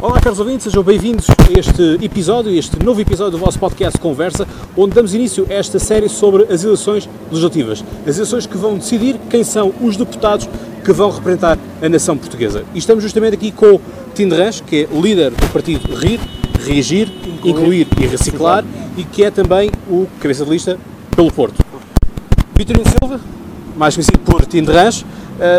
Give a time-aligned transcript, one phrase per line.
[0.00, 4.46] Olá, caros ouvintes, sejam bem-vindos a este episódio, este novo episódio do vosso podcast Conversa,
[4.76, 7.84] onde damos início a esta série sobre as eleições legislativas.
[8.06, 10.48] As eleições que vão decidir quem são os deputados
[10.84, 12.62] que vão representar a nação portuguesa.
[12.72, 13.80] E estamos justamente aqui com
[14.14, 16.20] Tim Ranch, que é líder do partido RIR,
[16.64, 18.64] Reagir, Incluir, Incluir e Reciclar,
[18.96, 20.78] e que é também o cabeça de lista
[21.16, 21.60] pelo Porto.
[22.54, 23.20] Vitorino Silva,
[23.76, 24.62] mais conhecido por Tim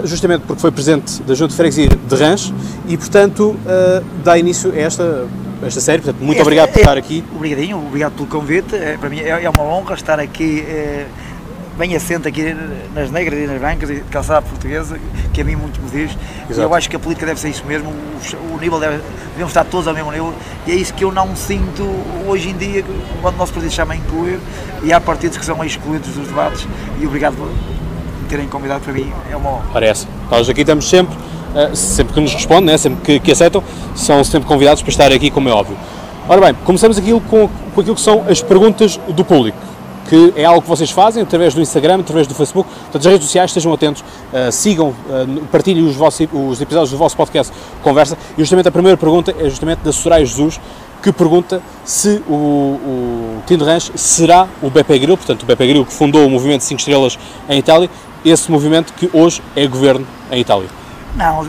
[0.04, 2.54] justamente porque foi presidente da Junta de Freguesia de Rãs
[2.87, 5.28] e, portanto, uh, dá início a esta,
[5.65, 6.01] esta série.
[6.01, 7.24] Portanto, muito obrigado por estar aqui.
[7.36, 8.75] Obrigadinho, obrigado pelo convite.
[8.75, 11.06] É, para mim é, é uma honra estar aqui, é,
[11.78, 12.54] bem assente aqui
[12.93, 15.00] nas negras e nas brancas, e calçada portuguesa,
[15.34, 16.18] que a mim muito me diz.
[16.50, 16.61] Exato.
[16.61, 19.00] Eu acho que a política deve ser isso mesmo, o, o nível deve,
[19.32, 20.34] devemos estar todos ao mesmo nível,
[20.68, 21.84] e é isso que eu não sinto
[22.28, 22.84] hoje em dia,
[23.21, 24.39] quando o nosso presidente chama a incluir,
[24.84, 26.68] e há partidos que são excluídos dos debates,
[27.00, 27.37] e obrigado
[28.29, 29.65] terem convidado para mim é uma honra.
[29.74, 30.07] Parece.
[30.29, 33.64] Nós aqui estamos sempre, uh, sempre que nos respondem, né, sempre que, que, aceitam,
[33.95, 35.76] são sempre convidados para estar aqui, como é óbvio.
[36.30, 39.58] Ora bem, começamos aqui com, com aquilo que são as perguntas do público,
[40.08, 43.26] que é algo que vocês fazem através do Instagram, através do Facebook, portanto, as redes
[43.26, 48.16] sociais, estejam atentos, uh, sigam, uh, partilhem os, vossos, os episódios do vosso podcast Conversa.
[48.38, 50.59] E justamente a primeira pergunta é justamente da Soraya Jesus,
[51.02, 55.86] que pergunta se o, o Tindo Ranch será o Beppe Grillo, portanto o Beppe Grillo
[55.86, 57.90] que fundou o movimento 5 estrelas em Itália,
[58.23, 60.70] esse movimento que hoje é governo em Itália?
[61.16, 61.44] Não,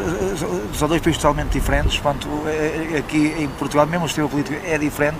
[0.74, 1.98] são dois países totalmente diferentes.
[1.98, 5.18] Portanto, é, aqui em Portugal, mesmo o sistema político é diferente.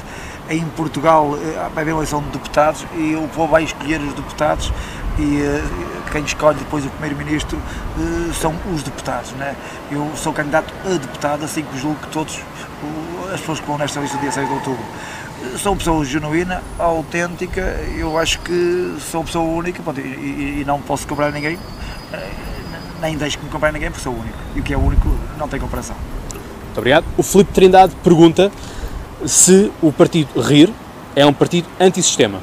[0.49, 4.73] Em Portugal eh, vai haver eleição de deputados e o povo vai escolher os deputados
[5.17, 5.63] e eh,
[6.11, 9.31] quem escolhe depois o primeiro-ministro eh, são os deputados.
[9.33, 9.55] Né?
[9.93, 12.41] Eu sou candidato a deputado, assim que julgo que todos
[13.33, 14.85] as pessoas que vão nesta lista dia 6 de outubro
[15.59, 17.61] sou pessoa genuína, autêntica,
[17.97, 21.59] eu acho que sou pessoa única pronto, e, e, não posso comprar ninguém,
[22.13, 22.31] eh,
[23.01, 24.39] nem deixo que me comprar ninguém porque sou único.
[24.55, 25.97] E o que é único não tem comparação.
[26.65, 27.05] Muito obrigado.
[27.17, 28.51] O Filipe Trindade pergunta
[29.27, 30.73] se o partido RIR
[31.17, 32.41] é um partido antissistema.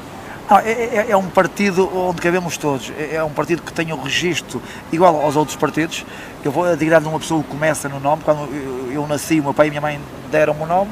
[0.50, 2.92] Não, é, é, é, um partido onde cabemos todos.
[2.98, 6.06] É, é um partido que tem um registro igual aos outros partidos.
[6.44, 8.22] Eu vou a dignidade de uma pessoa que começa no nome.
[8.24, 10.00] Quando eu, eu nasci, o meu pai e minha mãe
[10.30, 10.90] deram-me o nome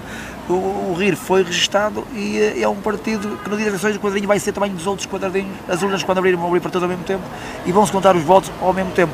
[0.49, 3.97] o, o RIR foi registado e eh, é um partido que no dia das eleições
[3.97, 6.71] o quadradinho vai ser também dos outros quadradinhos, as urnas quando abrirem vão abrir para
[6.71, 7.23] todos ao mesmo tempo
[7.65, 9.13] e vão-se contar os votos ao mesmo tempo.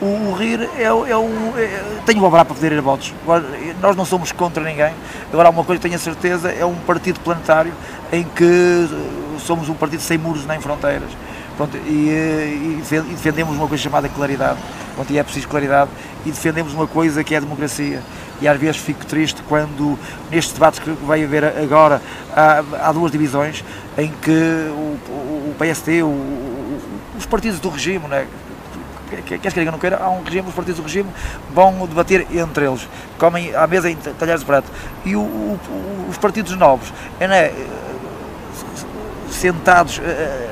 [0.00, 1.52] O, o RIR é, é um.
[1.56, 3.14] É, tem o para poder ir a votos.
[3.22, 3.44] Agora,
[3.80, 4.92] nós não somos contra ninguém.
[5.32, 7.72] Agora, há uma coisa que tenho a certeza: é um partido planetário
[8.12, 11.10] em que eh, somos um partido sem muros nem fronteiras.
[11.56, 14.58] Pronto, e, eh, e, defendemos uma coisa chamada claridade.
[14.94, 15.90] Pronto, e é preciso claridade.
[16.24, 18.02] E defendemos uma coisa que é a democracia
[18.42, 19.96] e às vezes fico triste quando,
[20.28, 22.02] nestes debates que vai haver agora,
[22.34, 23.64] há, há duas divisões
[23.96, 24.98] em que o,
[25.50, 26.08] o PSD, o,
[27.16, 28.26] os partidos do regime, né,
[29.26, 31.08] queres que não queira, há um regime, os partidos do regime
[31.54, 34.68] vão debater entre eles, comem à mesa em talheres de prato.
[35.04, 37.52] E o, o, os partidos novos, é, né,
[39.42, 40.50] sentados eh,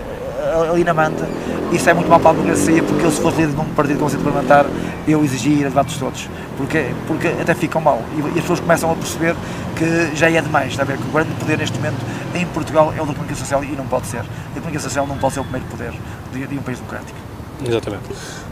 [0.69, 1.29] ali na manta,
[1.71, 4.01] isso é muito mal para a democracia, porque eu se fosse líder de um partido
[4.01, 4.67] conceito parlamentar,
[5.07, 8.97] eu exigia debates todos, porque, porque até ficam mal, e, e, as pessoas começam a
[8.97, 9.37] perceber
[9.77, 12.93] que já é demais, está a ver, que o grande poder neste momento em Portugal
[12.97, 14.21] é o da comunicação social e não pode ser.
[14.21, 15.93] A comunicação social não pode ser o primeiro poder
[16.33, 17.19] de, de um país democrático.
[17.65, 18.03] Exatamente.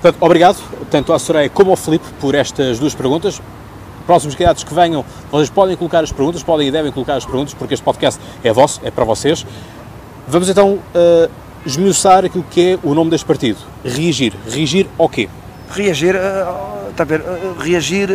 [0.00, 0.58] Portanto, obrigado,
[0.90, 3.40] tanto à Soraya como ao Felipe por estas duas perguntas
[4.08, 7.52] próximos candidatos que venham, vocês podem colocar as perguntas, podem e devem colocar as perguntas,
[7.52, 9.44] porque este podcast é vosso, é para vocês.
[10.30, 11.30] Vamos então uh,
[11.64, 13.60] esmiuçar aquilo que é o nome deste partido.
[13.82, 14.34] Reagir.
[14.46, 15.26] Reagir ao quê?
[15.70, 18.10] Reagir, uh, a ver, uh, reagir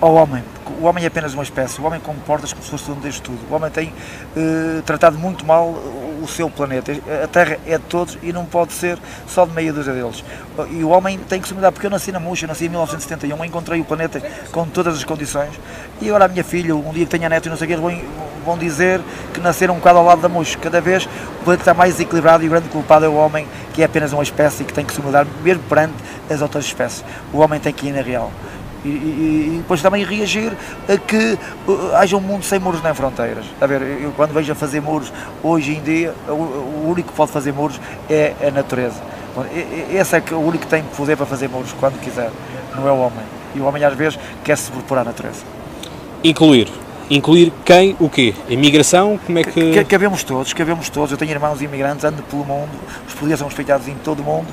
[0.00, 0.44] ao homem.
[0.80, 1.80] O homem é apenas uma espécie.
[1.80, 3.38] O homem comporta-se como se fosse tudo deste tudo.
[3.50, 3.92] O homem tem
[4.84, 5.74] tratado muito mal
[6.22, 6.92] o seu planeta.
[7.22, 10.24] A Terra é de todos e não pode ser só de meia dúzia deles.
[10.70, 13.44] E o homem tem que se mudar, porque eu nasci na Muxa, nasci em 1971,
[13.44, 15.50] encontrei o planeta com todas as condições.
[16.00, 17.74] E agora a minha filha, um dia que tenha neto e não sei o que,
[17.74, 18.00] eles vão,
[18.44, 19.00] vão dizer
[19.32, 20.58] que nasceram um bocado ao lado da Muxa.
[20.58, 23.82] Cada vez o planeta está mais equilibrado e o grande culpado é o homem, que
[23.82, 25.94] é apenas uma espécie e que tem que se mudar, mesmo perante
[26.30, 27.04] as outras espécies.
[27.32, 28.30] O homem tem que ir na real.
[28.84, 30.52] E, e, e, depois também reagir
[30.88, 31.38] a que
[31.68, 33.44] uh, haja um mundo sem muros nem fronteiras.
[33.60, 35.12] A ver, eu quando vejo a fazer muros
[35.42, 37.80] hoje em dia, o, o único que pode fazer muros
[38.10, 39.00] é a natureza.
[39.90, 42.30] Esse é que o único que tem poder para fazer muros quando quiser,
[42.74, 43.24] não é o homem.
[43.54, 45.42] E o homem às vezes quer se sobrepor à natureza.
[46.22, 46.68] Incluir.
[47.10, 48.34] Incluir quem, o quê?
[48.48, 49.18] Imigração?
[49.26, 49.72] Como é que...
[49.72, 51.12] que cabemos todos, cabemos todos.
[51.12, 52.70] Eu tenho irmãos imigrantes, ando pelo mundo,
[53.06, 54.48] os poderes são respeitados em todo o mundo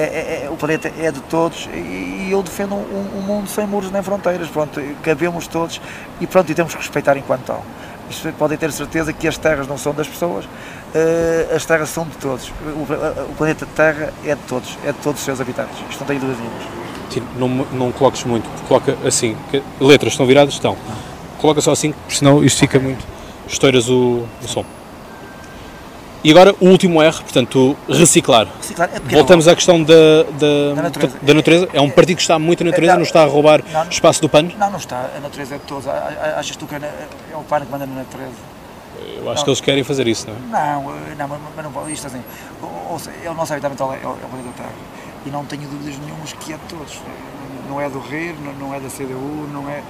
[0.00, 3.66] é, é, é, o planeta é de todos e, eu defendo um, um, mundo sem
[3.66, 5.80] muros nem fronteiras, pronto, cabemos todos
[6.20, 7.62] e pronto, e temos que respeitar enquanto tal.
[8.08, 12.04] Isto podem ter certeza que as terras não são das pessoas, uh, as terras são
[12.04, 12.48] de todos.
[12.48, 15.76] O, o, planeta Terra é de todos, é de todos os seus habitantes.
[15.88, 16.36] Isto não tem nenhuma.
[17.10, 19.36] Sim, não, não coloques muito, coloca assim,
[19.80, 20.54] letras estão viradas?
[20.54, 20.76] Estão.
[21.38, 23.04] coloca só assim, porque senão isto fica muito.
[23.46, 24.64] estouras o, o som.
[26.22, 28.46] E agora o último R, portanto, reciclar.
[28.58, 29.94] Reciclar é Voltamos à questão da,
[30.38, 31.18] da, Da natureza.
[31.22, 31.68] da natureza.
[31.72, 32.98] É um partido que está muito na natureza, Não.
[32.98, 33.88] não está a roubar Não.
[33.88, 34.52] espaço do pano.
[34.58, 35.10] Não, não está.
[35.16, 35.86] A natureza é de todos.
[35.88, 36.78] Achas tu que é
[37.32, 38.34] é o pano que manda na natureza?
[39.16, 40.72] Eu acho que eles querem fazer isso, não é?
[40.74, 41.92] Não, eh, não, mas, não pode.
[41.92, 42.22] Isto assim,
[42.62, 44.72] ou, ou seja, é o nosso habitat mental é, é o é planeta Terra.
[45.24, 46.98] E não tenho dúvidas nenhumas que é de todos.
[47.68, 48.02] Não é do
[48.44, 49.82] não, não é da CDU, não é.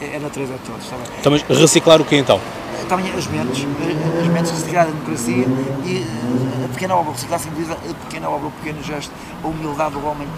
[0.00, 1.06] É a natureza de todos, está bem?
[1.18, 2.40] Então, mas reciclar o que então?
[2.88, 5.44] Também as mentes, eh, as mentes reciclar a democracia
[5.84, 9.10] e eh, a pequena obra, reciclar simboliza a pequena obra, o pequeno gesto,
[9.42, 10.28] a humildade do homem.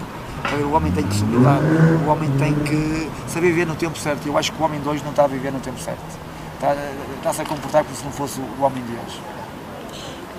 [0.67, 1.59] O homem tem que se humilhar,
[2.03, 4.27] o homem tem que saber viver no tempo certo.
[4.27, 6.01] Eu acho que o homem de hoje não está a viver no tempo certo.
[6.55, 6.75] Está,
[7.17, 9.21] está-se a comportar como se não fosse o homem de hoje.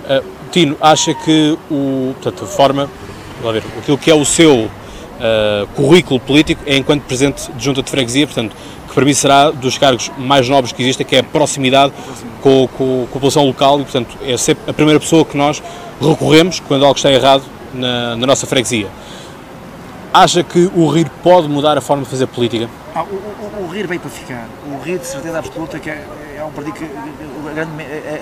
[0.03, 2.89] Uh, Tino, acha que o, portanto, a forma,
[3.41, 7.81] vamos ver, aquilo que é o seu uh, currículo político é enquanto Presidente de Junta
[7.81, 8.53] de Freguesia, portanto,
[8.93, 11.91] que para mim será dos cargos mais nobres que existem, que é a proximidade
[12.41, 15.61] com, com a população local e, portanto, é sempre a primeira pessoa que nós
[15.99, 17.43] recorremos quando algo está errado
[17.73, 18.87] na, na nossa freguesia.
[20.13, 22.69] Acha que o RIR pode mudar a forma de fazer política?
[22.93, 24.47] Ah, o, o, o RIR veio para ficar.
[24.71, 26.05] O RIR, de certeza absoluta, que é,
[26.37, 27.71] é um partido que a grande,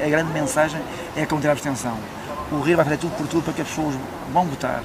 [0.02, 0.80] a, a grande mensagem
[1.18, 1.98] é conter a abstenção.
[2.50, 3.94] O RIR vai fazer tudo por tudo para que as pessoas
[4.32, 4.82] vão votar,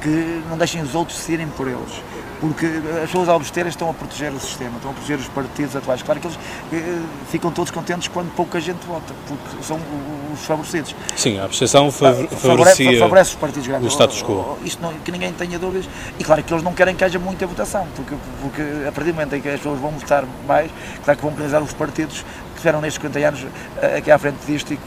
[0.00, 2.02] que não deixem os outros decidirem por eles.
[2.40, 2.66] Porque
[3.02, 6.02] as pessoas absterem estão a proteger o sistema, estão a proteger os partidos atuais.
[6.02, 6.38] Claro que eles
[6.72, 7.00] eh,
[7.30, 9.80] ficam todos contentes quando pouca gente vota, porque são
[10.32, 10.94] os favorecidos.
[11.16, 13.88] Sim, a abstenção favor- Favorece, favorece os partidos grandes.
[13.88, 14.32] o status quo.
[14.34, 15.88] Oh, oh, Isto não, que ninguém tenha dúvidas.
[16.16, 19.14] E claro que eles não querem que haja muita votação, porque, porque a partir do
[19.14, 20.70] momento em que as pessoas vão votar mais,
[21.04, 23.46] claro que vão penalizar os partidos que estiveram nestes 50 anos
[23.82, 24.82] eh, aqui à frente disto e que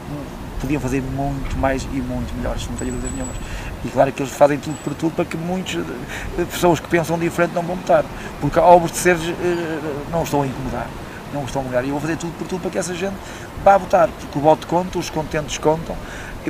[0.62, 3.36] podiam fazer muito mais e muito melhores, não tenho dúvidas nenhumas.
[3.84, 7.18] E claro que eles fazem tudo por tudo para que muitas eh, pessoas que pensam
[7.18, 8.06] diferente não vão votar,
[8.40, 9.80] porque ao obedecer eh,
[10.12, 10.88] não estão a incomodar.
[11.34, 11.86] Não estão a incomodar.
[11.86, 13.16] E eu vou fazer tudo por tudo para que essa gente
[13.64, 15.96] vá votar, porque o voto conta, os contentes contam,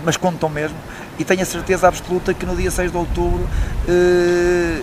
[0.04, 0.78] mas contam mesmo.
[1.18, 3.48] E tenho a certeza absoluta que no dia 6 de outubro
[3.88, 4.81] eh,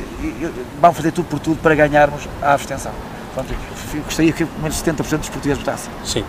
[0.81, 2.93] vão fazer tudo por tudo para ganharmos a abstenção.
[3.35, 3.55] Portanto,
[4.05, 5.93] gostaria que menos 70% dos portugueses votassem.
[6.05, 6.25] Sim.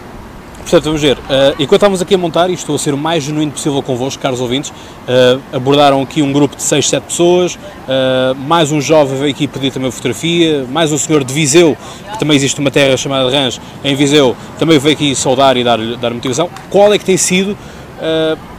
[0.61, 1.17] Portanto, vamos ver.
[1.29, 4.21] eh, enquanto estávamos aqui a montar, e estou a ser o mais genuíno possível convosco,
[4.21, 4.71] caros ouvintes,
[5.07, 7.57] eh, abordaram aqui um grupo de 6, 7 pessoas,
[7.87, 11.75] eh, mais um jovem veio aqui pedir também fotografia, mais um senhor de Viseu,
[12.11, 15.79] que também existe uma terra chamada Rãs, em Viseu, também veio aqui saudar e dar,
[15.97, 16.49] dar motivação.
[16.69, 17.57] Qual é que tem sido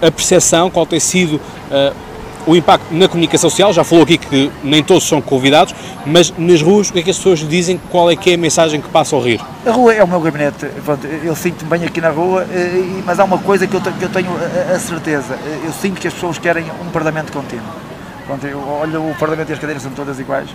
[0.02, 1.40] a percepção, qual tem sido
[2.46, 3.72] o impacto na comunicação social?
[3.72, 5.74] Já falou aqui que nem todos são convidados,
[6.06, 7.80] mas nas ruas, o que é que as pessoas dizem?
[7.90, 9.40] Qual é que é a mensagem que passa ao rir?
[9.66, 13.18] A rua é o meu gabinete, pronto, eu sinto-me bem aqui na rua, eh, mas
[13.20, 14.30] há uma coisa que eu, tenho
[14.74, 17.64] a, certeza, eh, eu sinto que as pessoas querem um parlamento contínuo.
[18.26, 20.48] Pronto, eu olho o parlamento e as cadeiras são todas iguais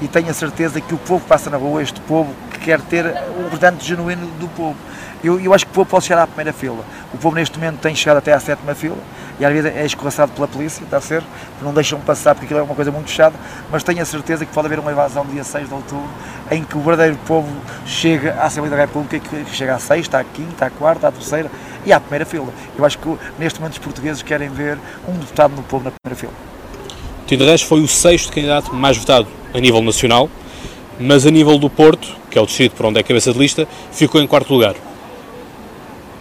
[0.00, 2.80] e tenho a certeza que o povo que passa na rua, este povo que quer
[2.80, 4.76] ter o representante genuíno do povo.
[5.22, 6.84] Eu, eu acho que o povo pode chegar à primeira fila.
[7.12, 8.96] O povo neste momento tem chegado até à sétima fila
[9.40, 11.22] e às vezes é escorraçado pela polícia, está a ser,
[11.62, 13.34] não deixam passar porque aquilo é uma coisa muito fechada,
[13.70, 16.08] mas tenho a certeza que pode haver uma invasão no dia 6 de outubro
[16.50, 17.48] em que o verdadeiro povo
[17.86, 21.50] chega à Assembleia da República que chega à sexta, à quinta, à quarta, à terceira
[21.84, 22.48] e à primeira fila.
[22.76, 24.78] Eu acho que neste momento os portugueses querem ver
[25.08, 26.32] um deputado no povo na primeira fila.
[27.26, 30.30] Tino Reis foi o sexto candidato mais votado a nível nacional,
[30.98, 33.68] mas a nível do Porto, que é o distrito por onde é cabeça de lista,
[33.92, 34.74] ficou em quarto lugar.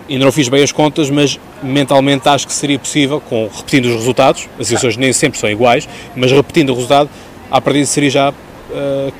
[0.10, 3.96] Ainda não fiz bem as contas, mas mentalmente acho que seria possível, com, repetindo os
[3.96, 7.10] resultados, as eleições nem sempre são iguais, mas repetindo o resultado,
[7.52, 8.34] à partida seria já
[8.72, 9.12] eh,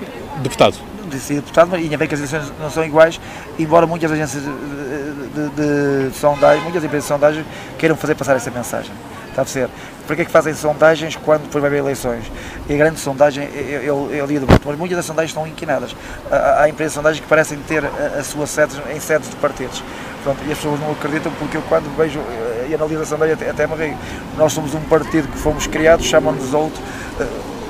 [0.42, 0.76] deputado.
[1.10, 3.20] de ser deputado, mas ainda bem que as eleições não são iguais,
[3.60, 7.46] embora muitas agências de, de, de sondagem, muitas empresas de sondagem
[7.78, 8.92] queiram fazer passar essa mensagem.
[9.38, 9.70] Está a ser.
[10.08, 12.24] Para que é que fazem sondagens quando depois vai haver eleições?
[12.68, 14.28] E a grande sondagem é, é, o- é o
[14.66, 15.96] mas muitas das sondagens estão inquinadas.
[16.32, 19.36] Há, há empresas de sondagem que parecem ter a, a sua sede em sedes de
[19.36, 19.84] partidos.
[20.24, 23.36] Pronto, e as pessoas não acreditam porque eu quando vejo eh, e analiso a sondagem
[23.36, 23.96] até, até me rio.
[24.38, 26.82] Nós somos um partido que fomos criados, chamam-nos outro,
[27.20, 27.28] eh,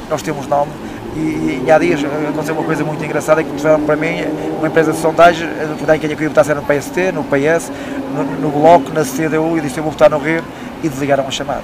[0.10, 0.72] nós temos nome
[1.18, 4.24] e, e há dias eh, aconteceu uma coisa muito engraçada que mostraram para mim
[4.58, 7.70] uma empresa de sondagem, eh, daí quem eu queria votar era no PST, no PS,
[8.16, 10.42] no, no Bloco, na CDU, e disse eu vou votar no Rir
[10.84, 11.64] e desligaram a chamada.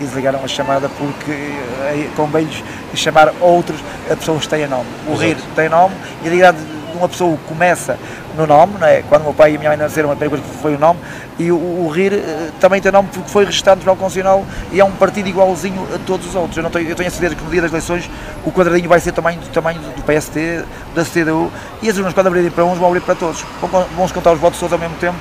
[0.00, 2.62] E desligaram a chamada porque eh, convém-lhes
[2.94, 3.78] chamar outros
[4.10, 4.88] a pessoas que têm nome.
[5.08, 7.98] O Rir tem nome e a dignidade de uma pessoa começa
[8.36, 9.02] no nome, não é?
[9.02, 10.78] quando o meu pai e a minha mãe nasceram, a primeira coisa que foi o
[10.78, 10.98] nome,
[11.38, 14.80] e o, o RIR eh, também tem nome porque foi registrado no Tribunal Constitucional e
[14.80, 16.56] é um partido igualzinho a todos os outros.
[16.56, 18.10] Eu, não tenho, eu tenho a certeza que no dia das eleições
[18.44, 20.64] o quadradinho vai ser tamanho, do tamanho do PST,
[20.94, 21.50] da CDU,
[21.82, 23.44] e as urnas quando abrirem para uns vão abrir para todos.
[23.60, 25.16] Vão, vão se contar os votos todos ao mesmo tempo,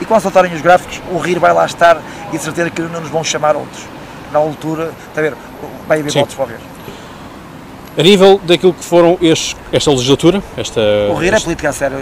[0.00, 2.00] e quando saltarem os gráficos, o RIR vai lá estar
[2.32, 3.82] e de certeza que não nos vão chamar outros.
[4.32, 5.34] Na altura, está a ver,
[5.86, 6.58] vai haver votos para ver.
[7.98, 10.80] A nível daquilo que foram estes, esta legislatura, esta...
[11.10, 11.96] O rir é este- política a sério.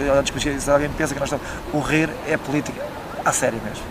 [0.59, 1.45] Se alguém pensa que nós estamos.
[1.73, 2.81] O rir é política
[3.23, 3.83] a sério mesmo.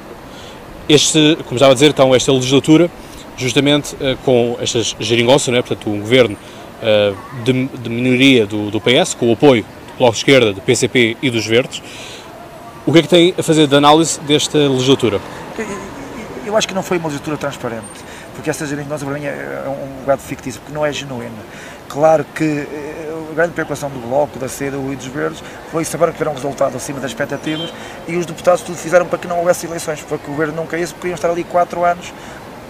[0.86, 2.90] Este, como estava a dizer, então, esta legislatura,
[3.38, 5.62] justamente eh, com estas geringonças, não é?
[5.62, 6.36] portanto, um governo
[6.82, 10.60] eh, de, de minoria do, do PS, com o apoio do Bloco de Esquerda, do
[10.60, 11.82] PCP e dos Verdes,
[12.86, 15.20] o que é que tem a fazer de análise desta legislatura?
[16.46, 17.82] Eu- acho que não foi uma legislatura transparente,
[18.34, 21.32] porque essa geringonça para mim é é um bocado fictício, porque não é genuína.
[21.88, 26.06] Claro que eh, a grande preocupação do Bloco, da CDU e dos Verdes foi saber
[26.08, 27.72] que tiveram um resultado acima das expectativas
[28.06, 30.66] e os deputados tudo fizeram para que não houvesse eleições, para que o governo não
[30.66, 32.12] caísse, porque iam estar ali quatro anos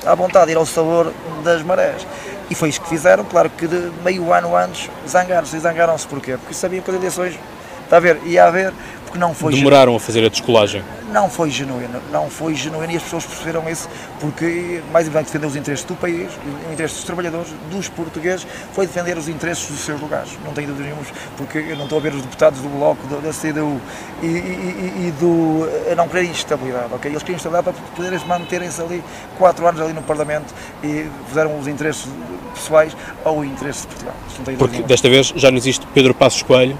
[0.06, 2.06] à vontade, ir ao sabor das marés.
[2.48, 5.56] E foi isso que fizeram, claro que de meio ano antes zangaram-se.
[5.56, 6.36] E zangaram-se porquê?
[6.38, 7.38] Porque sabiam que as eleições,
[7.84, 8.72] está a ver, ia haver,
[9.14, 10.82] porque não foi Demoraram a fazer a descolagem.
[11.12, 15.46] não foi genuíno, não foi genuíno e as pessoas perceberam isso porque mais importante defender
[15.46, 19.80] os interesses do país, os interesses dos trabalhadores, dos portugueses, foi defender os interesses dos
[19.80, 20.30] seus lugares.
[20.44, 21.02] Não tenho dúvida nenhuma,
[21.36, 23.80] porque eu não estou a ver os deputados do Bloco, da- CDU
[24.22, 27.10] e, e- e- do a não quererem instabilidade, ok?
[27.10, 29.02] Eles queriam instabilidade para poderem manterem-se ali
[29.38, 30.52] quatro anos ali no Parlamento
[30.82, 32.06] e fizeram os interesses
[32.54, 34.14] pessoais ao interesse de Portugal.
[34.56, 34.88] Porque nenhuma.
[34.88, 36.78] desta vez já não existe Pedro Passos Coelho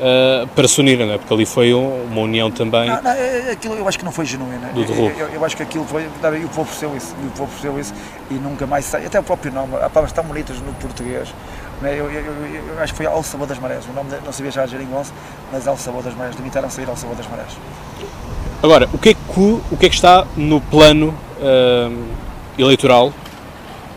[0.00, 1.18] eh, para se unirem, não é?
[1.18, 2.88] porque ali foi um- uma união também.
[2.88, 4.66] Não, não, é- aquilo eu acho que não foi genuíno.
[4.72, 5.10] Do Eu, derrubo.
[5.18, 6.02] eu, eu acho que aquilo foi.
[6.02, 7.14] E o povo percebeu isso.
[7.22, 7.94] E o povo percebeu isso
[8.30, 9.04] e nunca mais sai.
[9.06, 11.28] Até o próprio nome, há palavras tão bonitas no português.
[11.82, 13.84] né, Eu, eu- eu- eu acho que foi Ao Sabor das Marés.
[13.88, 15.12] O nome de- não sabia já Geringonça,
[15.50, 16.36] mas Ao Sabor das Marés.
[16.36, 17.48] Limitaram-se a ir ao Sabor das Marés.
[18.62, 19.40] Agora, o que é que,
[19.70, 21.90] o que, é que está no plano eh,
[22.58, 23.12] eleitoral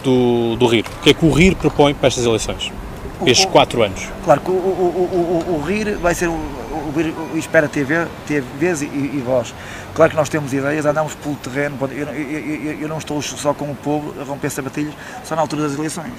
[0.02, 0.86] do, do RIR?
[1.00, 2.72] O que é que o RIR propõe para estas eleições?
[3.20, 4.08] O- Estes quatro anos.
[4.24, 8.82] Claro que o, o, o, o, o RIR vai ser o, o, Espera TV, TVs
[8.82, 9.54] e, e voz.
[9.94, 13.66] Claro que nós temos ideias, andamos pelo terreno, eu, eu, eu, não estou só com
[13.66, 14.94] o povo a romper sapatilhas,
[15.24, 16.12] só na altura das eleições.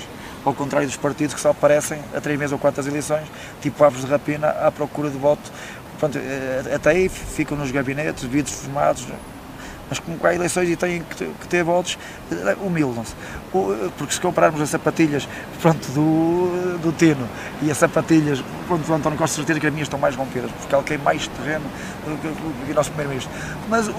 [0.44, 3.24] Ao contrário dos partidos que só aparecem a três meses ou quatro das eleições,
[3.60, 5.50] tipo aves de rapina, à procura de voto.
[5.98, 9.06] Pronto, eh, até aí ficam nos gabinetes, vidros formados,
[9.88, 11.98] mas como há eleições e têm que ter, votos,
[12.60, 13.14] humildam-se.
[13.96, 15.28] Porque se compararmos as sapatilhas
[15.60, 17.28] pronto, do, do Tino
[17.62, 20.74] e as sapatilhas pronto, do António Costa, certeza que as minhas estão mais rompidas, porque
[20.74, 21.64] ele tem mais terreno
[22.04, 23.32] do que o nosso Primeiro-Ministro.
[23.68, 23.92] Mas o,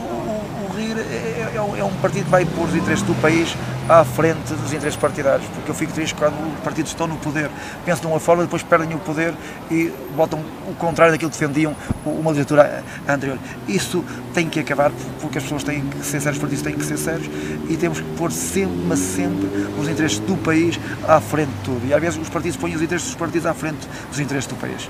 [0.75, 3.55] RIR é, é um- é um partido que vai pôr os interesses do país
[3.87, 7.49] à frente dos interesses partidários, porque eu fico triste quando os partidos estão no poder,
[7.85, 9.33] pensam de uma forma, depois perdem o poder
[9.69, 13.37] e botam o contrário daquilo que defendiam uma legislatura anterior.
[13.67, 14.03] Isso
[14.33, 14.91] tem que acabar,
[15.21, 17.29] porque as pessoas têm que ser sérios, os partidos têm que ser sérios
[17.69, 19.47] e temos que pôr sempre, mas sempre
[19.79, 21.81] os interesses do país à frente de tudo.
[21.87, 24.55] E às vezes os partidos põem os interesses dos partidos à frente dos interesses do
[24.55, 24.89] país.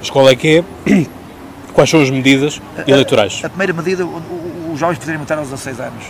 [0.00, 1.06] Mas qual é que é?
[1.74, 3.40] Quais são as medidas eleitorais?
[3.44, 4.08] A primeira medida, o-
[4.74, 6.04] os jovens poderem votar aos 16 anos,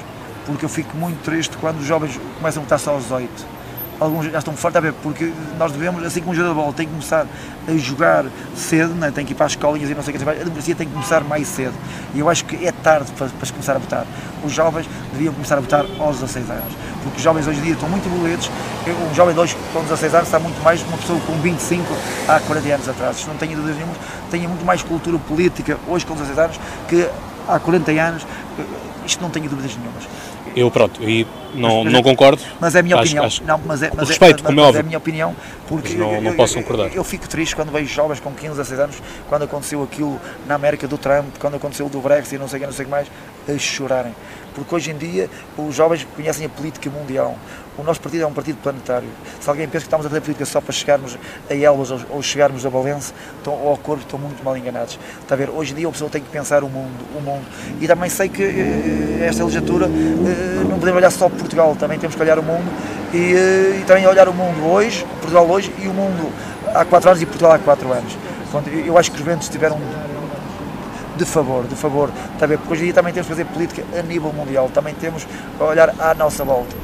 [0.46, 3.54] porque eu fico muito triste quando os jovens começam a votar só aos 18.
[4.00, 6.72] Alguns já estão fortes a ver, porque nós devemos, assim como o jogador de bola
[6.72, 7.26] tem que começar
[7.68, 8.24] a jogar
[8.56, 9.12] cedo, né?
[9.14, 10.92] tem que ir para as escolinhas e não sei o que, a democracia tem que
[10.92, 11.72] começar mais cedo.
[12.12, 14.04] E eu acho que é tarde para, para começar a votar.
[14.44, 16.72] Os jovens deviam começar a votar aos 16 anos,
[17.04, 18.04] porque os jovens hoje em dia estão muito.
[18.86, 21.32] Eu- Um jovem de hoje com 16 anos está muito mais que uma pessoa com
[21.34, 21.94] 25
[22.28, 23.16] há 40 anos atrás.
[23.18, 23.94] Isto não tenho dúvidas nenhuma,
[24.28, 27.08] tenho muito mais cultura política hoje com 16 anos que
[27.48, 28.26] há 40 anos.
[29.06, 30.04] Isto não tenho dúvidas nenhumas.
[30.56, 32.40] Eu, pronto, aí não, Mas- não concordo.
[32.60, 33.24] Mas é a minha Acho- opinião.
[33.24, 34.80] acho- não, mas é, mas é- respeito, mas- como é mas óbvio.
[34.80, 36.94] a minha opinião, porque Mas não- eu, não eu- posso eu- concordar.
[36.94, 38.96] Eu, fico triste quando vejo jovens com 15, 16 anos,
[39.28, 42.60] quando aconteceu aquilo na América do Trump, quando aconteceu do Brexit e não sei o
[42.60, 43.08] que, não sei o que mais,
[43.48, 44.14] a chorarem.
[44.54, 47.36] Porque hoje em dia os jovens conhecem a política mundial.
[47.76, 49.08] O nosso partido é um partido planetário.
[49.40, 51.18] Se alguém pensa que estamos a fazer política só para chegarmos
[51.50, 54.98] a Elvas ou, chegarmos a Valença estão, ou ao Corpo, estão muito mal enganados.
[55.20, 55.50] Está a ver?
[55.50, 57.44] Hoje em dia a pessoa tem que pensar o mundo, o mundo.
[57.80, 62.14] E também sei que eh, esta legislatura eh, não podemos olhar só Portugal, também temos
[62.14, 62.70] que olhar o mundo
[63.12, 66.32] e, eh, e também olhar o mundo hoje, Portugal hoje e o mundo
[66.72, 68.16] há 4 anos e Portugal há 4 anos.
[68.50, 69.80] Portanto, eu acho que os ventos tiveram
[71.16, 72.58] de favor, de favor, está ver?
[72.58, 75.62] Porque hoje em dia também temos que fazer política a nível mundial, também temos que
[75.62, 76.74] olhar à nossa volta.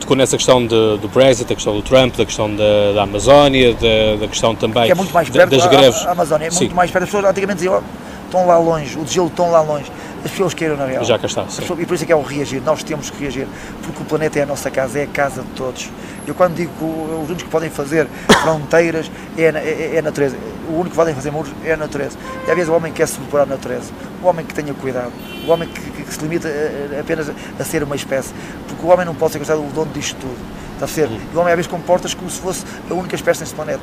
[0.00, 3.72] Tocou nessa questão de- do Brexit, a questão do Trump, da questão da, da Amazónia,
[3.74, 6.04] da, da questão também que é muito mais perto, das greves.
[6.04, 7.04] A, a Amazónia é Sim, muito mais perto.
[7.04, 7.82] As pessoas antigamente diziam, "Oh,
[8.30, 9.90] estão lá longe, o desgelo estão lá longe.
[10.24, 11.02] As pessoas queiram na real.
[11.04, 13.18] Já cá está, pessoas- E por isso é que é o reagir, nós temos que
[13.22, 13.46] reagir,
[13.82, 15.90] porque o planeta é a nossa casa, é a casa de todos.
[16.26, 18.06] Eu quando digo que os únicos que podem fazer
[18.42, 20.36] fronteiras é, a é, é a natureza,
[20.68, 22.16] o único que podem fazer muros é a natureza.
[22.46, 23.90] E às vezes o homem quer sobrepor à natureza,
[24.22, 25.10] o homem que tenha cuidado,
[25.46, 28.32] o homem que, que- que se limita a- a- apenas a, a ser uma espécie,
[28.68, 30.36] porque o homem não pode ser considerado o dono disto tudo.
[30.74, 31.08] Está a ser?
[31.08, 31.20] Uhum.
[31.32, 33.80] E o homem às vezes comporta-se como se fosse a única espécie neste planeta.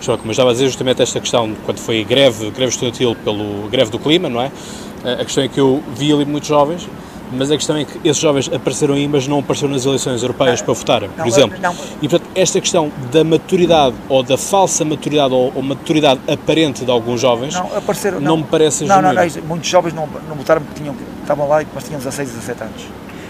[0.00, 3.14] Só que, como eu estava a dizer, justamente esta questão, quando foi greve, greve estudantil
[3.22, 4.50] pelo greve do clima, não é?
[5.04, 6.86] A questão é que eu vi ali muitos jovens
[7.32, 10.60] Mas a questão é que esses jovens apareceram aí, mas não apareceram nas eleições europeias
[10.60, 11.58] para votarem, por não, exemplo.
[11.62, 11.74] não.
[12.02, 16.90] E portanto, esta questão da maturidade ou da falsa maturidade ou, ou maturidade aparente de
[16.90, 20.60] alguns jovens Não, apareceram, não, me parece Não, não, não, muitos jovens não, não votaram
[20.62, 22.82] porque tinham, estavam lá, mas tinham 16 e 17 anos.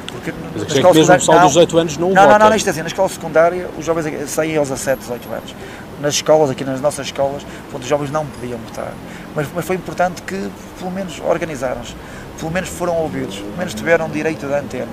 [0.06, 2.38] Porque Mas na é escola que mesmo o pessoal dos 18 anos não, Não, vota.
[2.38, 5.54] não, não, isto é assim, na escola secundária os jovens saem aos 17, 18 anos.
[6.00, 8.92] Nas escolas, aqui nas nossas escolas, onde os jovens não podiam votar.
[9.34, 11.94] Mas, mas foi importante que, pelo menos, organizaram-se,
[12.38, 14.88] pelo menos foram ouvidos, pelo menos tiveram direito da antena.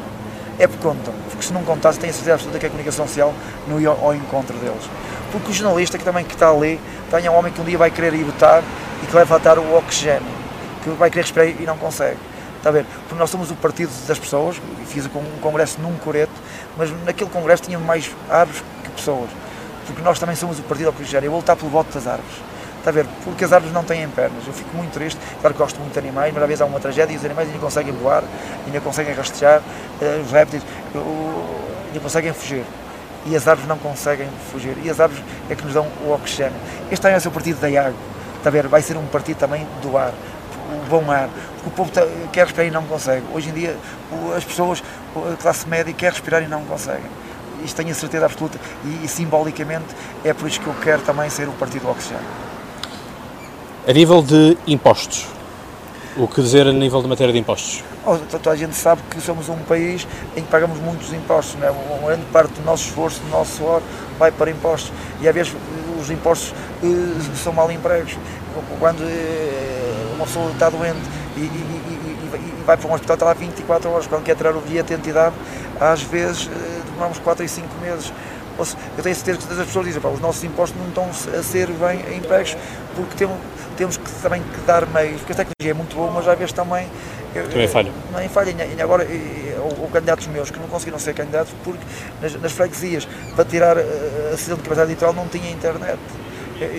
[0.60, 3.34] É porque contam, porque se não contasse, tenho a certeza absoluta que a comunicação social
[3.68, 4.84] não ia ao encontro deles.
[5.32, 6.80] Porque o jornalista que também que está ali,
[7.12, 8.64] tem um homem que um dia vai querer ir votar
[9.04, 10.28] e que vai faltar o oxigênio,
[10.84, 12.18] que vai querer respirar e não consegue.
[12.58, 12.86] Está a ver?
[13.02, 16.34] Porque nós somos o partido das pessoas, fiz um congresso num coreto,
[16.76, 19.30] mas naquele congresso tinha mais árvores que pessoas.
[19.88, 21.28] Porque nós também somos o partido oxigênio.
[21.28, 22.36] Eu vou lutar pelo voto das árvores.
[22.78, 23.06] Está a ver?
[23.24, 24.46] Porque as árvores não têm pernas.
[24.46, 25.20] Eu fico muito triste.
[25.42, 27.48] Claro que gosto muito de animais, mas às vezes há uma tragédia e os animais
[27.48, 28.24] ainda conseguem voar,
[28.66, 29.62] ainda conseguem rastejar,
[30.02, 30.64] eh, os répteis
[31.88, 32.64] ainda conseguem fugir.
[33.26, 34.78] E as árvores não conseguem fugir.
[34.84, 36.56] E as árvores é que nos dão o oxigênio.
[36.90, 37.94] Este também vai ser o partido da água.
[38.38, 38.68] Está a ver?
[38.68, 40.14] Vai ser um partido também do ar.
[40.72, 41.30] O bom ar.
[41.56, 43.24] Porque o povo tá- quer respirar e não consegue.
[43.34, 43.76] Hoje em dia,
[44.36, 44.82] as pessoas,
[45.34, 47.10] a classe média, quer respirar e não conseguem.
[47.64, 48.60] Isto tenho a certeza absoluta.
[48.86, 49.86] E, e simbolicamente
[50.24, 52.24] é por isso que eu quero também ser o partido do oxigênio.
[53.88, 55.26] A nível de impostos,
[56.18, 57.84] o que dizer a nível de matéria de impostos?
[58.06, 61.56] Oh, to- Toda a gente sabe que somos um país em que pagamos muitos impostos,
[61.60, 61.72] não é?
[61.72, 63.82] uma grande parte do nosso esforço, do nosso suor
[64.20, 65.56] vai para impostos e às vezes
[66.02, 66.88] os impostos eh,
[67.42, 68.18] são mal empregos.
[68.80, 71.00] Quando eh, uma pessoa está doente
[71.38, 74.60] e, e- e- vai para um hospital, está lá 24 horas, quando quer tirar o
[74.60, 75.36] bilhete de identidade,
[75.80, 78.12] às vezes eh, demoramos 4 e 5 meses.
[78.98, 81.08] Eu tenho certeza que as pessoas dizem, pá, os nossos impostos não estão
[81.40, 82.58] a ser bem empregos,
[82.96, 83.38] porque temos,
[83.78, 86.54] temos que também que dar meios, porque a tecnologia é muito boa, mas às vezes
[86.54, 86.88] também
[87.52, 87.92] Também falha.
[88.24, 88.50] Em falha.
[88.76, 91.80] E agora, e- e- ou, ou candidatos meus que não conseguiram ser candidatos porque
[92.20, 96.00] nas, nas freguesias, para tirar eh, a decisão de capacidade eleitoral, não tinha internet.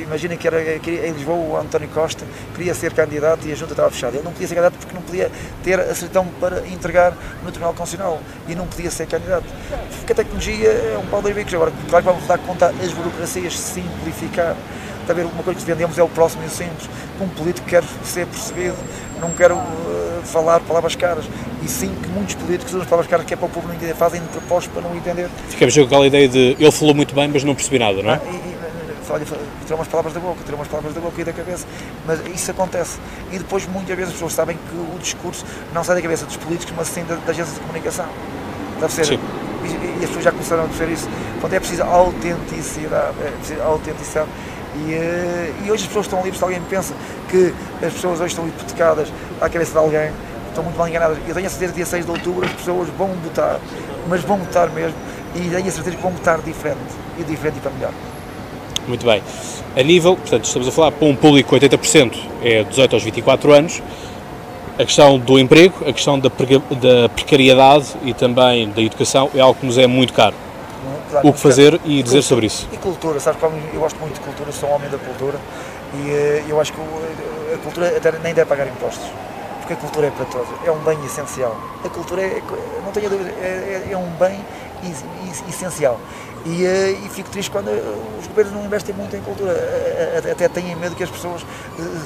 [0.02, 3.90] Imagina que era em Lisboa o António Costa queria ser candidato e a junta estava
[3.90, 4.16] fechada.
[4.16, 5.30] Ele não podia ser candidato porque não podia
[5.62, 7.12] ter a certidão para entregar
[7.42, 9.44] no Tribunal Constitucional e não podia ser candidato.
[9.98, 11.54] Porque a tecnologia é um pau de bicos.
[11.54, 14.56] Agora, claro que vamos dar conta as burocracias, simplificar.
[15.08, 16.86] Ver, uma coisa que vendemos é o próximo e o simples.
[17.18, 18.76] Um político quer ser percebido,
[19.18, 21.24] não quero eh, falar palavras caras.
[21.62, 23.74] E sim que muitos políticos usam as palavras caras que é para o povo não
[23.74, 25.30] entender, fazem de propósito para não entender.
[25.48, 28.20] Ficamos com aquela ideia de ele falou muito bem, mas não percebi nada, não é?
[28.26, 28.57] E, e,
[29.12, 31.66] olha, tirou umas palavras da boca, tirou umas palavras da boca e da cabeça.
[32.06, 32.98] Mas isso acontece.
[33.32, 36.36] E depois, muitas vezes, as pessoas sabem que o discurso não sai da cabeça dos
[36.36, 38.06] políticos, mas sim da, da agência de comunicação.
[38.80, 39.06] Deve ser.
[39.06, 39.20] Sim.
[39.64, 41.08] E, e as pessoas já começaram a perceber isso.
[41.40, 43.14] Portanto, é preciso autenticidade.
[43.24, 44.28] É preciso autenticidade.
[44.76, 46.38] E, eh, e hoje as pessoas estão livres.
[46.38, 46.94] Se alguém pensa
[47.28, 50.10] que as pessoas hoje estão hipotecadas à cabeça de alguém,
[50.48, 51.18] estão muito mal enganadas.
[51.26, 53.58] Eu tenho a certeza que dia 6 de outubro as pessoas vão votar,
[54.08, 54.96] mas vão votar mesmo.
[55.34, 56.78] E tenho a certeza que vão votar diferente.
[57.18, 57.92] E diferente e para melhor.
[58.88, 59.22] Muito bem.
[59.76, 63.82] A nível, portanto, estamos a falar para um público 80% é 18 aos 24 anos.
[64.78, 69.58] A questão do emprego, a questão da, da precariedade e também da educação é algo
[69.60, 70.34] que nos é muito caro.
[71.22, 72.68] O que fazer e dizer sobre isso.
[72.72, 73.40] E cultura, sabes
[73.74, 75.38] eu gosto muito de cultura, sou um homem da cultura
[75.94, 79.04] e eh, eu acho que o- a cultura até nem deve pagar impostos,
[79.58, 81.56] porque a cultura é para todos, é um bem essencial.
[81.84, 82.42] A cultura, é,
[82.84, 84.38] não tenho dúvida, é, é- é um bem
[84.84, 85.98] es- es- essencial.
[86.46, 87.82] E, eh, e fico triste quando eh,
[88.20, 91.44] os governos não investem muito em cultura, eh, até têm medo que as pessoas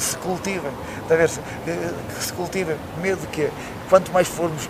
[0.00, 0.70] se cultivem,
[1.02, 1.28] está a ver?
[1.28, 3.48] Que se cultivem, medo que
[3.88, 4.68] quanto mais formos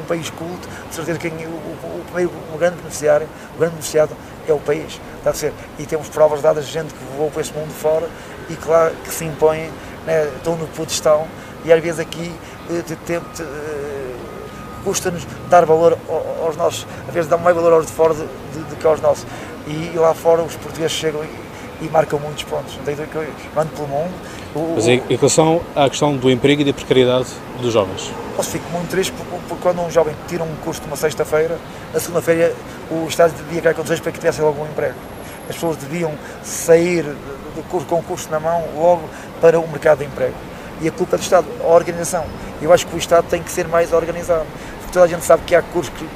[0.00, 4.10] um país culto, de certeza que o, primeiro, o grande beneficiário, o grande beneficiado
[4.48, 5.52] é o país, está a ser.
[5.78, 8.08] E temos provas dadas de gente que voou para esse mundo fora
[8.48, 9.70] e claro que se impõem,
[10.06, 11.26] né, estão no pedestal.
[11.64, 12.32] E às vezes aqui
[12.68, 12.96] te-
[14.84, 18.68] custa-nos dar valor ao- aos nossos, às vezes dá mais valor aos de fora do
[18.68, 19.26] de que aos nossos.
[19.66, 22.74] E, lá fora os portugueses chegam e, e marcam muitos pontos.
[22.84, 24.12] Dúvida que eu ando pelo mundo.
[24.54, 27.26] o- Mas em em relação à questão do emprego e da precariedade
[27.60, 28.10] dos jovens.
[28.36, 31.56] Eu fico muito triste porque, porque quando um jovem tira um curso de uma sexta-feira,
[31.94, 32.54] na segunda-feira
[32.90, 34.94] o Estado devia criar condições para que tivesse algum emprego.
[35.48, 39.02] As pessoas deviam sair do curso, com o curso na mão logo
[39.40, 40.34] para o mercado de emprego.
[40.80, 42.24] E a culpa é do Estado, a organização.
[42.62, 44.46] Eu acho que o Estado tem que ser mais organizado.
[44.80, 46.10] Porque toda a gente sabe que há cursos que, que-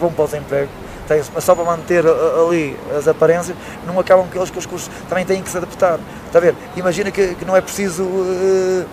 [0.00, 0.68] vão para o desemprego,
[1.06, 3.54] tem- mas só para manter ali as aparências,
[3.86, 5.98] não acabam que eles que os cursos também têm que se adaptar.
[6.26, 6.54] Está a ver?
[6.76, 8.86] Imagina que, que não é preciso eh,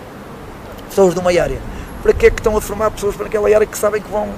[0.88, 1.58] pessoas de uma área.
[2.02, 4.28] Para que é que estão a formar pessoas para aquela área que sabem que vão.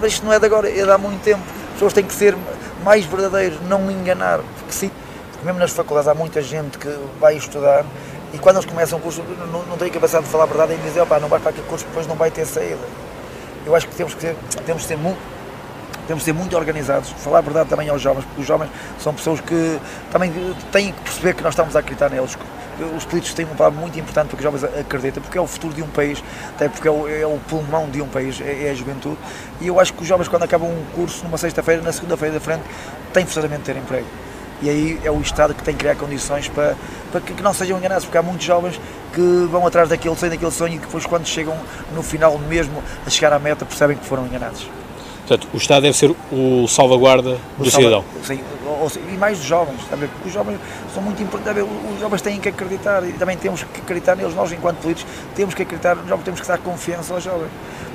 [0.00, 1.42] Mas isto não é de agora, é de há muito tempo.
[1.68, 2.36] As pessoas têm que ser
[2.84, 4.40] mais verdadeiros, não enganar.
[4.58, 4.90] Porque, sim,
[5.42, 6.88] mesmo nas faculdades há muita gente que
[7.20, 7.84] vai estudar
[8.32, 10.76] e quando eles começam o curso não, não têm capacidade de falar a verdade e
[10.76, 12.78] dizer, opá, não vais para aquele curso, depois não vai ter saída.
[13.66, 15.18] Eu acho que temos que ser, temos que ser muito,
[16.06, 19.12] temos que ser muito organizados, falar a verdade também aos jovens, porque os jovens são
[19.12, 19.78] pessoas que
[20.10, 20.32] também
[20.70, 22.38] têm que perceber que nós estamos a acreditar neles.
[22.96, 25.46] Os políticos têm um papel muito importante para que os jovens acreditem, porque é o
[25.46, 26.22] futuro de um país,
[26.54, 29.18] até porque é o, é o pulmão de um país, é, é, a juventude.
[29.60, 32.40] E eu acho que os jovens, quando acabam um curso numa sexta-feira, na segunda-feira da
[32.40, 32.62] frente,
[33.12, 34.06] têm forçosamente de ter emprego.
[34.62, 36.76] E aí é o Estado que tem que criar condições para,
[37.10, 38.80] para que, que não sejam enganados, porque há muitos jovens
[39.12, 41.56] que vão atrás daquele sonho, daquele sonho e que depois, quando chegam
[41.94, 44.68] no final mesmo a chegar à meta, percebem que foram enganados.
[45.26, 48.04] Portanto, o Estado deve ser o salvaguarda o do cidadão.
[48.24, 48.40] Sim,
[49.12, 50.58] e mais dos jovens, porque os jovens
[50.92, 51.62] são muito importantes,
[51.94, 55.54] os jovens têm que acreditar e também temos que acreditar neles, nós enquanto políticos temos
[55.54, 57.50] que acreditar, nós temos que dar confiança aos jovens,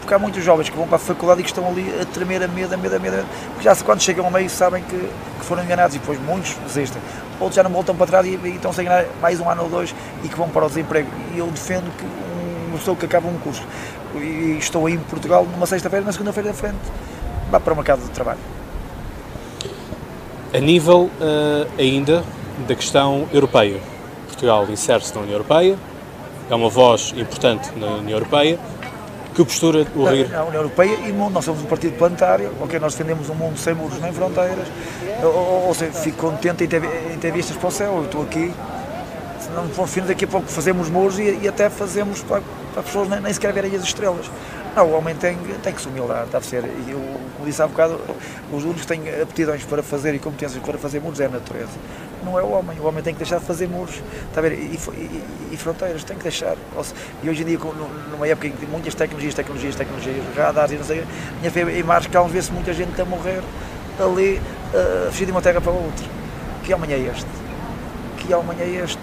[0.05, 2.43] porque há muitos jovens que vão para a faculdade e que estão ali a tremer
[2.43, 5.45] a medo, a medo, a medo, porque já quando chegam ao meio sabem que, que
[5.45, 7.01] foram enganados e depois muitos desistem,
[7.39, 9.69] outros já não voltam para trás e, e estão sem ganhar mais um ano ou
[9.69, 12.05] dois e que vão para o desemprego, e eu defendo que
[12.67, 13.63] uma pessoa que acaba um curso
[14.15, 16.77] e estou aí em Portugal numa sexta-feira, na segunda-feira da frente,
[17.49, 18.39] vá para o mercado de trabalho.
[20.53, 22.23] A nível uh, ainda
[22.67, 23.79] da questão europeia,
[24.27, 25.75] Portugal insere-se na União Europeia,
[26.47, 28.59] é uma voz importante na União Europeia.
[29.35, 30.29] Que postura o RIR?
[30.29, 33.57] Na União Europeia e mundo, nós somos um partido planetário, ok, nós defendemos um mundo
[33.59, 34.65] sem muros nem fronteiras,
[35.21, 36.81] ou, ou seja, fico contente em ter,
[37.13, 38.53] em ter vistas para o céu, eu estou aqui,
[39.41, 42.41] se não for fim daqui a pouco fazemos muros e, e até fazemos para,
[42.73, 44.31] para pessoas nem, nem sequer verem as estrelas.
[44.75, 46.63] Não, o homem tem, tem que se humildar, deve ser.
[46.65, 46.99] E eu,
[47.35, 47.99] como disse há bocado,
[48.51, 51.71] os únicos que têm aptidões para fazer e competências para fazer muros é a natureza.
[52.25, 52.79] Não é o homem.
[52.79, 54.53] O homem tem que deixar de fazer muros está a ver?
[54.53, 56.57] E, e, e fronteiras, tem que deixar.
[57.23, 57.59] E hoje em dia,
[58.11, 61.05] numa época em que muitas tecnologias, tecnologias, tecnologias, radares e não sei,
[61.39, 63.41] minha fé, em calmos vê-se muita gente a morrer
[63.99, 64.41] ali,
[64.73, 66.05] uh, fugir de uma terra para outra.
[66.63, 67.27] Que homem é este?
[68.17, 68.99] Que homem é este?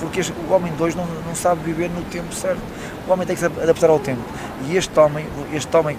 [0.00, 2.60] Porque este, o homem de hoje não, não sabe viver no tempo certo.
[3.06, 4.22] O homem tem que se adaptar ao tempo.
[4.68, 5.96] E este homem, este homem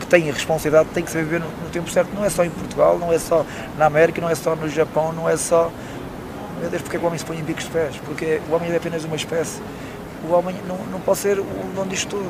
[0.00, 2.10] que tem a responsabilidade tem que saber viver no, no, tempo certo.
[2.14, 3.46] Não é só em Portugal, não é só
[3.78, 5.70] na América, não é só no Japão, não é só.
[6.60, 7.96] Meu Deus, porque é que o homem se põe em bicos de pés?
[8.04, 9.60] Porque o homem é apenas uma espécie.
[10.28, 12.28] O homem não, não pode ser o dono disto tudo.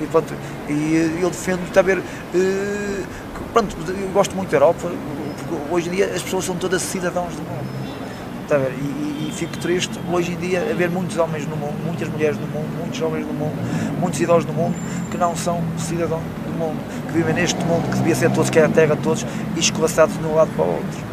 [0.00, 0.32] E, pronto,
[0.68, 1.98] e eu defendo, está a ver.
[1.98, 3.04] Uh,
[3.52, 4.90] pronto, eu gosto muito da Europa,
[5.38, 7.68] porque hoje em dia as pessoas são todas cidadãos do mundo.
[8.42, 8.72] Está a ver?
[8.72, 12.46] E, e fico triste hoje em dia haver muitos homens no mundo, muitas mulheres no
[12.46, 13.54] mundo, muitos jovens no mundo,
[14.00, 14.74] muitos idosos no mundo
[15.10, 18.58] que não são cidadãos do mundo, que vivem neste mundo que devia ser todos, que
[18.58, 21.09] é a terra de todos, e escolaçados de um lado para o outro.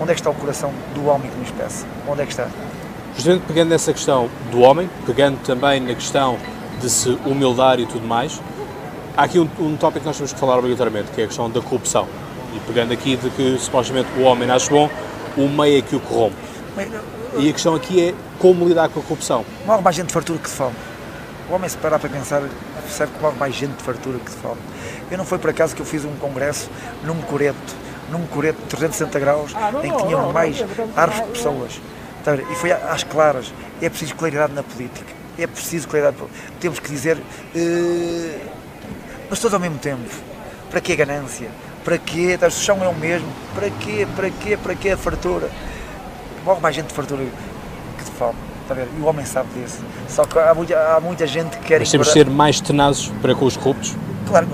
[0.00, 1.86] Onde é que está o coração do homem como espécie?
[2.06, 2.48] Onde é que está?
[3.14, 6.36] Justamente pegando nessa questão do homem, pegando também na questão
[6.80, 8.40] de se humildar e tudo mais,
[9.16, 11.50] há aqui um, um tópico que nós temos que falar obrigatoriamente, que é a questão
[11.50, 12.06] da corrupção.
[12.54, 14.90] E pegando aqui de que supostamente o homem nasce bom,
[15.36, 16.36] o meio é que o corrompe.
[17.38, 19.44] E a questão aqui é como lidar com a corrupção.
[19.64, 20.74] Morre mais gente de fartura que de fome.
[21.48, 22.42] O homem, se parar para pensar,
[22.82, 24.60] percebe que morre mais gente de fartura que de fome.
[25.10, 26.68] Eu não foi por acaso que eu fiz um congresso
[27.04, 27.56] num coreto,
[28.10, 30.64] num coreto de 360 graus, ah, em que tinham mais
[30.96, 31.80] árvores que pessoas.
[32.50, 33.52] E foi às claras.
[33.80, 35.12] É preciso claridade na política.
[35.38, 36.16] É preciso claridade.
[36.58, 38.40] Temos que dizer, uh,
[39.30, 40.02] mas todos ao mesmo tempo.
[40.70, 41.48] Para que a ganância?
[41.84, 43.28] Para que o chão é o mesmo?
[43.54, 44.06] Para quê?
[44.16, 44.56] Para quê?
[44.56, 45.48] Para que a fartura?
[46.46, 47.24] morre mais gente de fartura
[47.98, 48.38] que de fome.
[48.62, 48.88] Está a ver?
[48.96, 49.78] E o homem sabe disso.
[50.08, 51.80] Só que há muita, há muita gente que quer.
[51.80, 53.94] Mas temos de ser mais tenazes para com os corruptos?
[54.28, 54.48] Claro,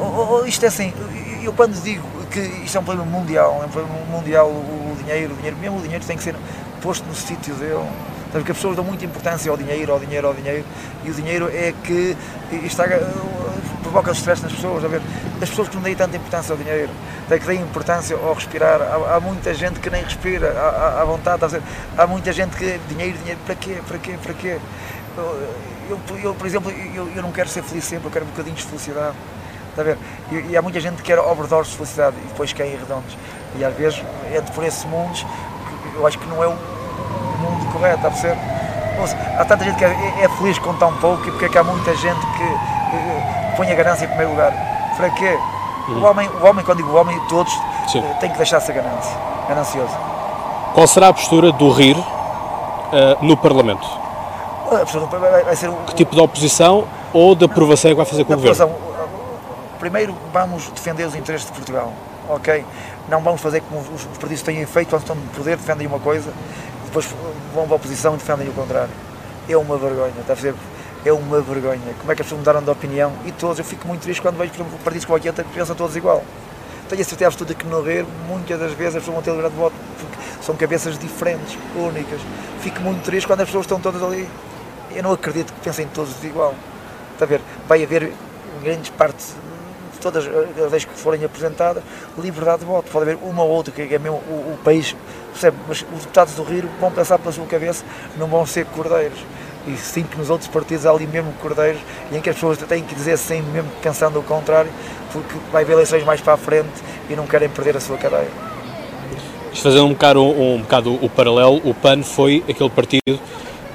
[0.47, 0.93] isto é assim.
[1.43, 5.35] Eu quando digo que isto é um problema mundial, é um problema mundial, o dinheiro,
[5.35, 6.35] o dinheiro, mesmo o dinheiro tem que ser
[6.81, 7.87] posto no sítio dele.
[8.33, 10.65] Porque as pessoas dão muita importância ao dinheiro, ao dinheiro, ao dinheiro,
[11.05, 12.17] e o dinheiro é que
[12.65, 12.85] está,
[13.83, 14.83] provoca stress nas pessoas.
[14.83, 15.03] A ver?
[15.43, 16.91] As pessoas que não dão tanta importância ao dinheiro,
[17.29, 18.81] tem que dar importância ao respirar.
[18.81, 21.61] Há, há, muita gente que nem respira à, vontade.
[21.99, 22.81] Há muita gente que.
[22.89, 23.79] Dinheiro, dinheiro, para quê?
[23.87, 24.19] Para quê?
[24.23, 24.59] Para quê?
[25.91, 28.57] Eu, eu, por exemplo, eu, eu não quero ser feliz sempre, eu quero um bocadinho
[28.57, 29.15] de felicidade.
[29.73, 29.99] Está a ver?
[30.31, 33.17] E, e há muita gente que quer overdose de felicidade e depois quer ir redondos.
[33.57, 37.73] E às vezes entra por esses mundos que eu acho que não é o mundo
[37.73, 38.39] correto, está a perceber?
[39.39, 39.89] há tanta gente que é,
[40.23, 43.71] é, feliz com tão pouco e porque é que há muita gente que, que põe
[43.71, 44.53] a ganância em primeiro lugar?
[44.97, 45.39] Para quê?
[45.89, 46.03] Uhum.
[46.03, 47.53] O, homem, o homem, quando digo o homem, todos
[47.89, 48.05] Sim.
[48.05, 49.17] Eh, têm que deixar essa ganância,
[49.49, 49.97] ganancioso.
[50.75, 52.05] Qual será a postura do RIR uh,
[53.21, 53.85] no Parlamento?
[54.71, 57.97] A postura vai, vai ser o, que tipo de oposição ou de aprovação é que
[57.97, 58.92] vai fazer com o governo?
[59.83, 61.93] Primeiro vamos defender os interesses de Portugal,
[62.29, 62.65] ok?
[63.09, 66.33] Não vamos fazer como os partidos têm feito, quando estão no poder, defendem uma coisa
[66.93, 67.07] depois
[67.55, 68.93] vão para a oposição e defendem o contrário.
[69.49, 70.55] É uma vergonha, está a ver?
[71.05, 71.81] É uma vergonha.
[71.99, 73.13] Como é que as pessoas mudaram de opinião?
[73.25, 75.75] E todos, eu fico muito triste quando vejo, por exemplo, partidos como aqui que pensam
[75.75, 76.23] todos igual.
[76.89, 79.51] Tenho a certeza absoluta que no rir, muitas das vezes as pessoas vão ter lugar
[79.51, 82.21] de voto, porque são cabeças diferentes, únicas.
[82.61, 84.29] Fico muito triste quando as pessoas estão todas ali.
[84.95, 86.55] Eu não acredito que pensem todos igual.
[87.15, 87.41] Está a ver?
[87.67, 88.13] Vai haver
[88.63, 89.35] grandes partes
[90.03, 91.83] todas as leis que forem apresentadas,
[92.19, 92.91] liberdade de voto.
[92.91, 94.95] Pode haver uma ou outra que é mesmo o, o país,
[95.31, 95.57] percebe?
[95.69, 97.85] Mas os deputados do Rio vão pensar pela sua cabeça,
[98.19, 99.19] não vão ser cordeiros.
[99.67, 102.59] E sim que nos outros partidos há ali mesmo cordeiros e em que as pessoas
[102.59, 104.71] têm que dizer sim, mesmo pensando o contrário,
[105.13, 108.29] porque vai haver eleições mais para a frente e não querem perder a sua cadeia.
[109.55, 113.21] Fazendo um bocado, um, um bocado o paralelo, o PAN foi aquele partido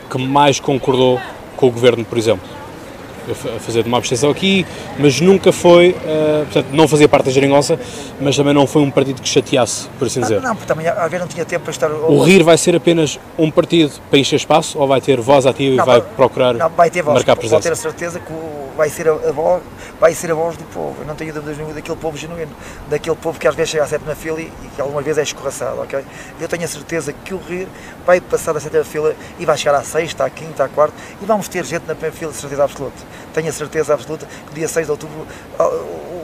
[0.10, 1.22] que mais concordou
[1.56, 2.57] com o governo, por exemplo
[3.32, 4.66] a fazer de uma abstenção aqui,
[4.98, 7.80] mas nunca foi, uh, portanto, não fazia parte da geringonça,
[8.20, 10.42] mas também não foi um partido que chateasse, por assim dizer.
[10.42, 11.92] Não, porque também às vezes não tinha tempo para estar...
[11.92, 15.76] O RIR vai ser apenas um partido para encher espaço ou vai ter voz ativa
[15.76, 17.56] não, e vai procurar não, vai ter voz, marcar presença?
[17.56, 18.34] Pode ter a certeza que
[18.78, 19.62] vai ser a, a, voz,
[20.00, 22.52] vai ser a voz do povo, eu não tenho dúvidas nenhuma daquele povo genuíno,
[22.90, 25.82] daquele povo que às vezes chega a sétima fila e, que algumas vezes é escorraçado,
[25.82, 26.06] ok?
[26.40, 27.68] Eu tenho a certeza que o RIR
[28.06, 31.26] vai passar da sétima fila e vai chegar à sexta, à quinta, à quarta e
[31.26, 34.68] vamos ter gente na primeira fila de certeza absoluta tenho a certeza absoluta que dia
[34.68, 35.28] 6 de outubro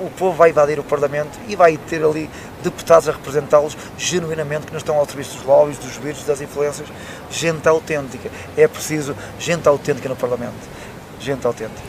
[0.04, 2.30] o povo vai invadir o Parlamento e vai ter ali
[2.62, 6.88] deputados a representá-los genuinamente, que não estão ao serviço dos lobbies, dos vírus, das influências.
[7.32, 8.30] Gente autêntica.
[8.58, 10.54] É preciso gente autêntica no Parlamento.
[11.20, 11.82] Gente autêntica.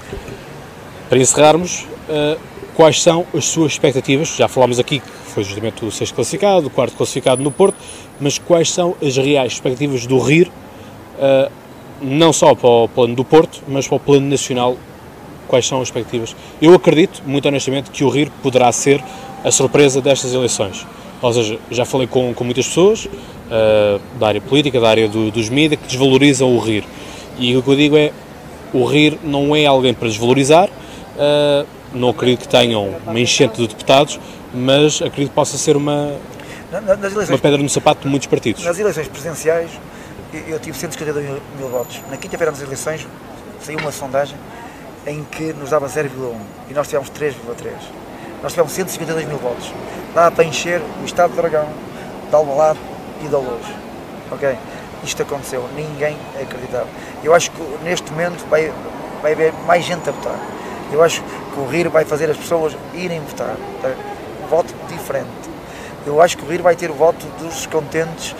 [1.08, 2.38] Para encerrarmos, uh,
[2.74, 4.36] quais são as suas expectativas?
[4.36, 7.76] Já falámos aqui que foi justamente o sexto classificado, o quarto classificado no Porto,
[8.18, 11.50] mas quais são as reais expectativas do RIR, uh,
[12.00, 14.76] não só para o plano do Porto, mas para o plano nacional
[15.46, 16.34] quais são as expectativas.
[16.60, 19.02] Eu acredito, muito honestamente, que o RIR poderá ser
[19.44, 20.86] a surpresa destas eleições.
[21.20, 25.30] Ou seja, já falei com, com muitas pessoas uh, da área política, da área do,
[25.30, 26.84] dos mídias, que desvalorizam o RIR.
[27.38, 28.10] E o que eu digo é,
[28.72, 30.70] o RIR não é alguém para desvalorizar,
[31.16, 34.18] uh, não acredito que tenham uma enchente de deputados,
[34.52, 36.16] mas acredito que possa ser uma,
[36.72, 38.64] eleições, uma pedra no sapato de muitos partidos.
[38.64, 39.70] Nas eleições presidenciais,
[40.48, 42.00] eu tive 152 mil, mil votos.
[42.10, 43.06] Na quinta-feira das eleições,
[43.60, 44.36] saiu uma sondagem
[45.06, 46.34] em que nos dava 0,1
[46.70, 47.70] e nós tivemos 3,3.
[48.42, 49.72] Nós tivemos 152 mil votos.
[50.14, 51.68] Dá para encher o Estado de Dragão,
[52.28, 52.78] de Alvalade
[53.24, 53.64] e da Luz.
[54.30, 54.56] Ok?
[55.02, 56.88] Isto aconteceu, ninguém acreditava.
[57.22, 58.72] Eu acho que neste momento vai,
[59.22, 60.38] vai haver mais gente a votar.
[60.92, 63.56] Eu acho que o RIR vai fazer as pessoas irem votar.
[64.42, 65.30] Um voto diferente.
[66.06, 68.34] Eu acho que o RIR vai ter o voto dos contentes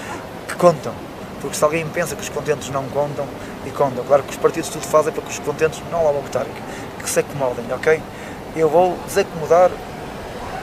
[0.47, 0.93] que contam.
[1.41, 3.27] Porque se alguém pensa que os contentes não contam,
[3.67, 4.05] e contam.
[4.05, 7.03] Claro que os partidos tudo fazem para que os contentes não lá vão votar, que,
[7.03, 8.01] que se acomodem, ok?
[8.57, 9.71] Eu vou desacomodar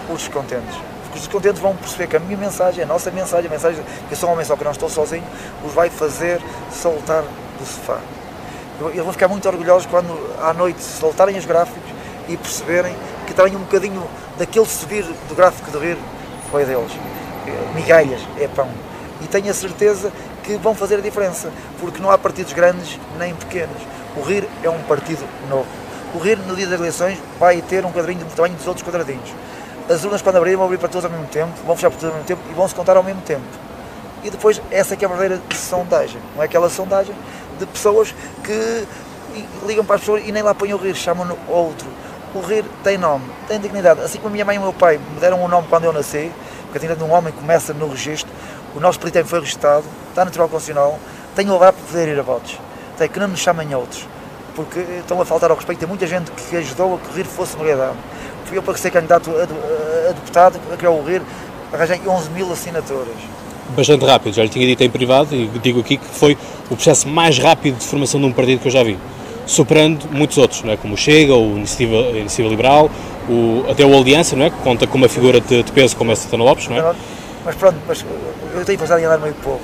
[0.09, 0.75] os descontentes.
[1.03, 4.13] Porque os descontentes vão perceber que a minha mensagem, a nossa mensagem, a mensagem que
[4.13, 5.23] eu sou um homem só que não estou sozinho,
[5.65, 6.41] os vai fazer
[6.71, 7.99] soltar do sofá.
[8.89, 10.09] Eu vou ficar muito orgulhoso quando
[10.41, 11.91] à noite soltarem os gráficos
[12.27, 12.95] e perceberem
[13.27, 14.03] que também um bocadinho
[14.39, 15.97] daquele subir do gráfico de rir
[16.49, 16.91] foi deles.
[17.75, 18.67] Migalhas é pão.
[19.21, 20.11] E tenho a certeza
[20.43, 23.77] que vão fazer a diferença, porque não há partidos grandes nem pequenos.
[24.17, 25.67] O RIR é um partido novo.
[26.15, 29.29] O RIR, no dia das eleições, vai ter um quadrinho do tamanho dos outros quadradinhos.
[29.87, 32.15] As urnas, quando abrirem, vão abrir para todos ao mesmo tempo, vão fechar para todos
[32.15, 33.45] ao mesmo tempo e vão se contar ao mesmo tempo.
[34.23, 36.21] E depois, essa é que é a verdadeira sondagem.
[36.35, 37.15] Não é aquela sondagem
[37.65, 38.87] de pessoas que
[39.65, 41.87] ligam para as pessoas e nem lá põem o RIR, chamam-no outro.
[42.33, 44.01] O RIR tem nome, tem dignidade.
[44.01, 45.93] Assim como a minha mãe e o meu pai me deram um nome quando eu
[45.93, 46.31] nasci,
[46.63, 48.31] porque a dignidade de um homem começa no registro,
[48.75, 50.99] o nosso político foi registado, está no Tribunal Constitucional,
[51.35, 52.57] tenho lugar para poder ir a votos.
[52.97, 54.07] Tem que não nos chamem outros,
[54.55, 55.79] porque estão a faltar ao respeito.
[55.79, 57.97] Tem muita gente que ajudou a que o RIR fosse uma realidade.
[58.45, 61.21] Fui eu para ser candidato a, a deputado, a criar o RIR,
[61.73, 63.40] arranjei 11 mil assinaturas.
[63.75, 66.37] Bastante rápido, já lhe tinha dito em privado e digo aqui que foi
[66.69, 68.97] o processo mais rápido de formação de um partido que eu já vi,
[69.45, 70.77] superando muitos outros, não é?
[70.77, 72.89] como o Chega, o Iniciativa, Iniciativa Liberal,
[73.29, 74.49] o, até o Aliança, não é?
[74.49, 76.67] que conta com uma figura de, de peso como a Santana Lopes.
[76.67, 76.95] Não é?
[77.45, 78.05] Mas pronto, mas
[78.53, 79.61] eu tenho passado em andar meio do povo.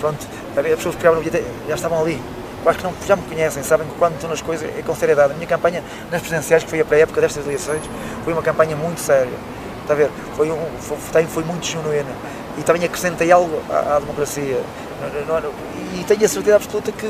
[0.00, 1.22] Pronto, as pessoas que no
[1.68, 2.20] já estavam ali.
[2.66, 5.32] Acho que não, já me conhecem, sabem que quando estou nas coisas é com seriedade.
[5.32, 7.80] A minha campanha nas presidenciais, que foi a pré-época destas eleições,
[8.24, 9.32] foi uma campanha muito séria.
[9.80, 10.10] Está a ver?
[10.36, 12.10] Foi, um, foi, foi muito genuína.
[12.58, 14.60] E também acrescentei algo à, à democracia.
[15.94, 17.06] E tenho a certeza absoluta que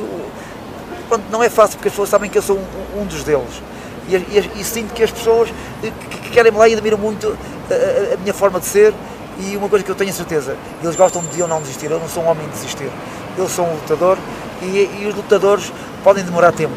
[1.08, 3.62] pronto, não é fácil, porque as pessoas sabem que eu sou um, um dos deles.
[4.08, 7.36] E, e, e, sinto que as pessoas que, que querem me lá e admiram muito
[7.70, 8.94] a, a, a minha forma de ser
[9.38, 12.08] e uma coisa que eu tenho certeza, eles gostam de eu não desistir, eu não
[12.08, 12.90] sou um homem de desistir.
[13.36, 14.18] Eu sou um lutador
[14.62, 16.74] e, e os lutadores podem demorar tempo,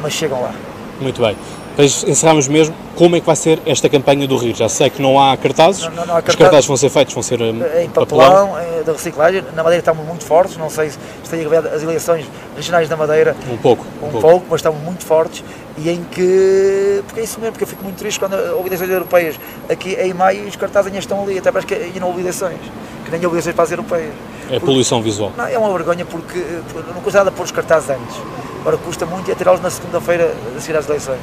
[0.00, 0.54] mas chegam lá.
[1.00, 1.36] Muito bem.
[1.78, 2.74] Depois encerramos mesmo.
[2.96, 4.52] Como é que vai ser esta campanha do Rio?
[4.52, 5.82] Já sei que não há cartazes.
[5.82, 6.34] Não, não, não há cartazes.
[6.34, 8.84] Os cartazes vão ser feitos, vão ser em papelão, papelão.
[8.84, 9.44] da reciclagem.
[9.54, 10.56] Na Madeira estamos muito fortes.
[10.56, 10.98] Não sei se
[11.30, 13.36] tem a ver as eleições regionais da Madeira.
[13.48, 13.86] Um pouco.
[14.02, 14.28] Um, um pouco.
[14.28, 15.44] pouco, mas estamos muito fortes.
[15.76, 17.00] E em que.
[17.06, 19.36] Porque é isso mesmo, porque eu fico muito triste quando houve eleições europeias
[19.68, 21.38] aqui em maio os cartazes ainda estão ali.
[21.38, 22.58] Até parece que ainda não houve eleições.
[23.04, 24.12] Que nem houve eleições para as europeias.
[24.46, 25.32] É porque, poluição visual.
[25.36, 26.44] Não, é uma vergonha porque
[26.92, 28.16] não custa nada pôr os cartazes antes.
[28.62, 31.20] Agora custa muito é tirá-los na segunda-feira a seguir às eleições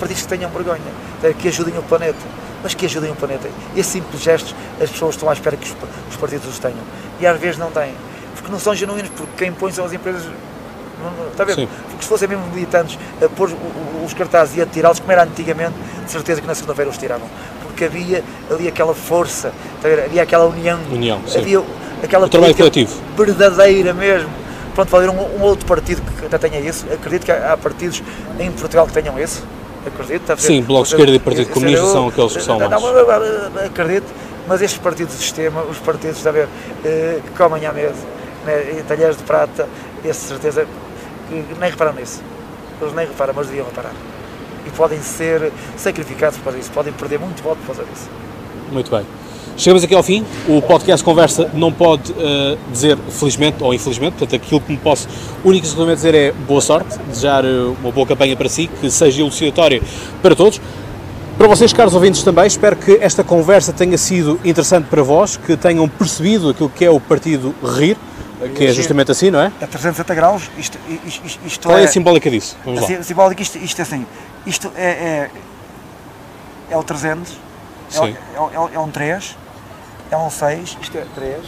[0.00, 0.80] partidos que tenham vergonha,
[1.38, 2.18] que ajudem o planeta,
[2.62, 3.48] mas que ajudem o planeta.
[3.76, 5.76] Esses simples gestos as pessoas estão à espera que os,
[6.10, 6.82] os partidos os tenham.
[7.20, 7.94] E às vezes não têm,
[8.34, 10.24] porque não são genuínos, porque quem põe são as empresas
[11.30, 11.54] Está a ver?
[11.54, 11.68] Sim.
[11.88, 13.50] Porque se fossem mesmo militantes a pôr
[14.04, 17.26] os cartazes e a tirá-los, como era antigamente, de certeza que na segunda-feira os tiravam.
[17.62, 21.62] Porque havia ali aquela força, havia aquela união, união havia
[22.02, 24.30] aquela trabalho coletivo verdadeira mesmo.
[24.74, 26.86] Pronto, vai haver um, um, outro partido que até tenha isso.
[26.92, 28.02] Acredito que há, há partidos
[28.38, 29.42] em Portugal que tenham isso.
[29.86, 30.36] Acredito.
[30.38, 32.70] Sim, Bloco de Esquerda e Partido Comunista são aqueles que são mais.
[32.70, 34.06] Não, acredito,
[34.46, 36.48] mas estes partidos de sistema, os partidos, está a ver,
[36.84, 37.94] eh, que comem à mesa,
[38.44, 39.68] né, talheres de prata,
[40.04, 40.66] essa certeza
[41.28, 42.22] que nem reparam nisso.
[42.80, 43.92] Eles nem reparam, mas deviam reparar.
[44.66, 48.08] E podem ser sacrificados por isso, podem perder muito voto por causa disso.
[48.70, 49.06] Muito bem.
[49.56, 50.24] Chegamos aqui ao fim.
[50.48, 55.08] O podcast Conversa não pode uh, dizer felizmente ou infelizmente, portanto, aquilo que me posso
[55.44, 58.90] única e exclusivamente dizer é boa sorte, desejar uh, uma boa campanha para si, que
[58.90, 59.82] seja elucidatória
[60.22, 60.60] para todos.
[61.36, 65.56] Para vocês, caros ouvintes, também, espero que esta conversa tenha sido interessante para vós, que
[65.56, 67.96] tenham percebido aquilo que é o partido RIR,
[68.54, 69.46] que é justamente assim, não é?
[69.46, 72.56] A 360 graus, isto, isto, isto Qual é, é a simbólica disso?
[72.64, 73.02] Vamos a lá.
[73.02, 74.06] simbólica, isto, isto é assim,
[74.46, 75.30] isto é, é,
[76.70, 77.32] é o 300,
[77.98, 79.36] é, é, é, é, um 3,
[80.10, 81.44] é um 6, isto é 3,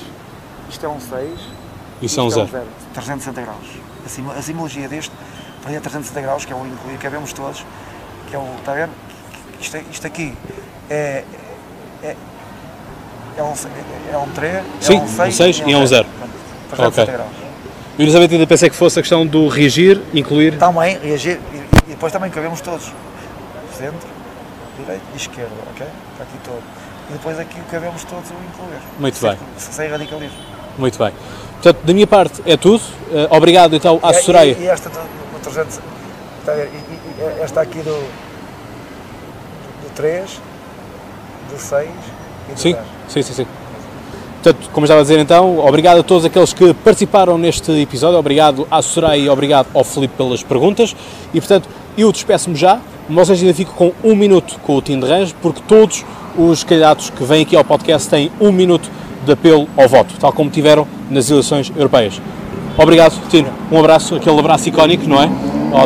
[0.70, 1.40] isto é um 6,
[2.02, 2.48] isso é um 0.
[2.94, 3.66] 360 graus.
[4.04, 5.12] A, sim, a simbologia deste,
[5.62, 7.64] para a 360 graus, que é o incluir, que é vemos todos,
[8.28, 8.88] que é o, está a ver?
[9.60, 10.34] Isto, isto aqui
[10.90, 11.24] é,
[12.02, 12.16] é,
[13.36, 13.54] é, um,
[14.12, 16.06] é um 3, Sim, é um 6, um 6 e é um 0.
[16.78, 17.04] Ok.
[17.06, 17.42] graus.
[17.98, 20.58] Eu inicialmente ainda pensei que fosse a questão do reagir, incluir.
[20.58, 22.90] Também, reagir, e, e depois também cabemos todos.
[23.76, 24.08] Centro,
[24.84, 25.86] direito e esquerda, ok?
[26.12, 26.62] Está aqui todo.
[27.10, 28.80] E depois aqui cabemos todos o incluir.
[28.98, 29.38] Muito sem, bem.
[29.58, 30.38] Sem radicalismo.
[30.78, 31.12] Muito bem.
[31.62, 32.82] Portanto, da minha parte é tudo.
[33.10, 34.52] Uh, obrigado então à Soraya.
[34.52, 35.80] E, e, esta do, do 300,
[36.40, 37.94] está a ver, e, e, esta aqui do,
[39.82, 40.40] do 3,
[41.50, 41.88] do 6
[42.48, 42.84] e do sim, 10.
[43.08, 43.46] Sim, sim, sim.
[44.42, 48.66] Portanto, como estava a dizer então, obrigado a todos aqueles que participaram neste episódio, obrigado
[48.68, 50.96] à Soraya e obrigado ao Felipe pelas perguntas
[51.32, 54.98] e, portanto, eu despeço-me já, mas vocês ainda ficam com um minuto com o Tim
[54.98, 56.04] de Range, porque todos
[56.36, 58.90] os candidatos que vêm aqui ao podcast têm um minuto
[59.24, 62.20] de apelo ao voto, tal como tiveram nas eleições europeias.
[62.76, 63.48] Obrigado, Tino.
[63.70, 65.30] Um abraço, aquele abraço icónico, não é?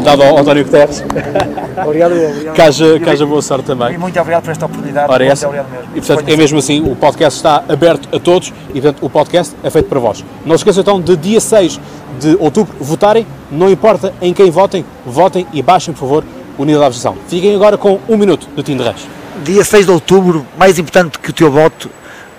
[0.03, 1.03] Dado ao António Guterres.
[1.85, 2.55] obrigado, obrigado.
[2.57, 3.95] Caja, caja boa sorte também.
[3.95, 5.13] E muito obrigado por esta oportunidade.
[5.13, 5.49] Ora, essa.
[5.49, 5.67] Mesmo.
[5.95, 9.55] E portanto, é mesmo assim, o podcast está aberto a todos e portanto o podcast
[9.63, 10.25] é feito para vós.
[10.45, 11.81] Não se esqueçam então de dia 6
[12.21, 16.25] de outubro votarem, não importa em quem votem, votem e baixem, por favor,
[16.65, 17.17] nível da votação.
[17.29, 19.07] Fiquem agora com um minuto do Tim de Reis.
[19.45, 21.91] Dia 6 de outubro, mais importante que o teu voto,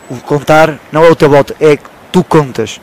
[0.09, 2.79] o contar, não é o teu voto, é que tu contas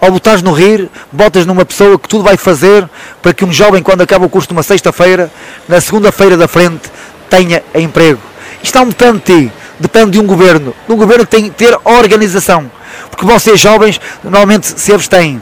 [0.00, 2.88] ao botares no rir, botas numa pessoa que tudo vai fazer
[3.22, 5.30] para que um jovem, quando acaba o curso numa sexta-feira,
[5.68, 6.90] na segunda-feira da frente,
[7.30, 8.20] tenha emprego.
[8.62, 10.74] Isto não depende de ti, depende de um governo.
[10.86, 12.70] De um governo que tem que ter organização.
[13.10, 15.40] Porque vocês jovens normalmente se abstêm.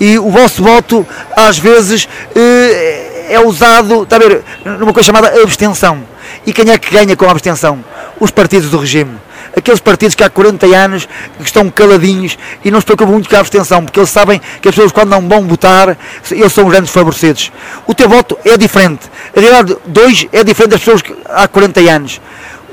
[0.00, 4.42] E o vosso voto, às vezes, eh, é usado, está a ver,
[4.78, 6.02] numa coisa chamada abstenção.
[6.46, 7.84] E quem é que ganha com a abstenção?
[8.20, 9.18] Os partidos do regime
[9.56, 11.08] aqueles partidos que há 40 anos
[11.40, 14.74] estão caladinhos e não se preocupam muito com a abstenção, porque eles sabem que as
[14.74, 15.96] pessoas quando não vão votar,
[16.30, 17.50] eles são grandes favorecidos.
[17.86, 19.10] O teu voto é diferente.
[19.34, 22.20] A realidade de é diferente das pessoas que há 40 anos.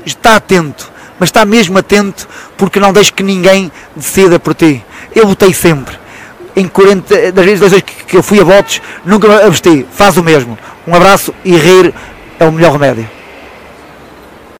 [0.04, 4.84] Está atento, mas está mesmo atento porque não deixe que ninguém decida por ti.
[5.14, 6.03] Eu votei sempre.
[6.56, 9.86] Em 40, das vezes que eu fui a votos, nunca me abstei.
[9.90, 10.56] Faz o mesmo.
[10.86, 11.92] Um abraço e rir
[12.38, 13.08] é o melhor remédio.